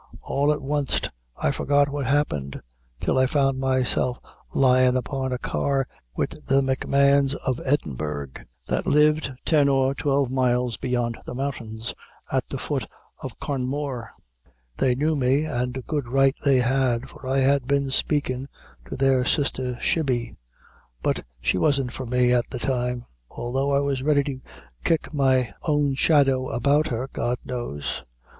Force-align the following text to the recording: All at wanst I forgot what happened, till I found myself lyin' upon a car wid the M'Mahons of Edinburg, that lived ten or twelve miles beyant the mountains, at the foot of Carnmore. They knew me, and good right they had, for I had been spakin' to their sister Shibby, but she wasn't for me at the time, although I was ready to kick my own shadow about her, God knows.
All 0.23 0.51
at 0.51 0.63
wanst 0.63 1.11
I 1.37 1.51
forgot 1.51 1.87
what 1.87 2.07
happened, 2.07 2.59
till 2.99 3.19
I 3.19 3.27
found 3.27 3.59
myself 3.59 4.19
lyin' 4.51 4.97
upon 4.97 5.31
a 5.31 5.37
car 5.37 5.87
wid 6.15 6.41
the 6.47 6.63
M'Mahons 6.63 7.35
of 7.45 7.61
Edinburg, 7.63 8.47
that 8.65 8.87
lived 8.87 9.29
ten 9.45 9.69
or 9.69 9.93
twelve 9.93 10.31
miles 10.31 10.75
beyant 10.77 11.17
the 11.27 11.35
mountains, 11.35 11.93
at 12.31 12.47
the 12.49 12.57
foot 12.57 12.87
of 13.19 13.39
Carnmore. 13.39 14.09
They 14.75 14.95
knew 14.95 15.15
me, 15.15 15.45
and 15.45 15.85
good 15.85 16.07
right 16.07 16.35
they 16.43 16.61
had, 16.61 17.07
for 17.07 17.27
I 17.27 17.37
had 17.37 17.67
been 17.67 17.91
spakin' 17.91 18.49
to 18.89 18.95
their 18.95 19.23
sister 19.23 19.77
Shibby, 19.79 20.33
but 21.03 21.23
she 21.39 21.59
wasn't 21.59 21.93
for 21.93 22.07
me 22.07 22.33
at 22.33 22.47
the 22.47 22.57
time, 22.57 23.05
although 23.29 23.71
I 23.75 23.81
was 23.81 24.01
ready 24.01 24.23
to 24.23 24.41
kick 24.83 25.13
my 25.13 25.53
own 25.61 25.93
shadow 25.93 26.49
about 26.49 26.87
her, 26.87 27.07
God 27.13 27.37
knows. 27.45 28.01